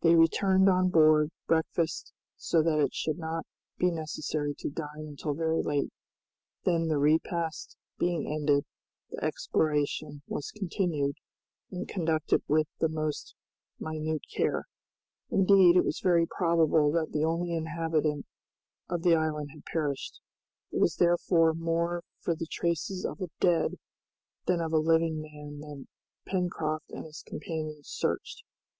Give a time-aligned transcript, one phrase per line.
[0.00, 3.46] They returned on board, breakfasted, so that it should not
[3.78, 5.92] be necessary to dine until very late;
[6.64, 8.64] then the repast being ended,
[9.12, 11.14] the exploration was continued
[11.70, 13.36] and conducted with the most
[13.78, 14.64] minute care.
[15.30, 18.26] Indeed, it was very probable that the only inhabitant
[18.88, 20.18] of the island had perished.
[20.72, 23.76] It was therefore more for the traces of a dead
[24.46, 25.86] than of a living man that
[26.28, 28.42] Pencroft and his companions searched.